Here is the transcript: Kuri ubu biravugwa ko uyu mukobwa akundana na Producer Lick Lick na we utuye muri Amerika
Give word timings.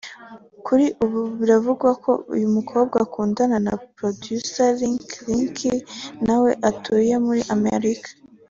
Kuri 0.65 0.85
ubu 1.03 1.19
biravugwa 1.39 1.89
ko 2.03 2.11
uyu 2.35 2.47
mukobwa 2.55 2.95
akundana 3.05 3.57
na 3.65 3.73
Producer 3.95 4.69
Lick 4.79 5.09
Lick 5.27 5.57
na 6.25 6.35
we 6.41 6.51
utuye 6.69 7.15
muri 7.27 7.43
Amerika 7.55 8.09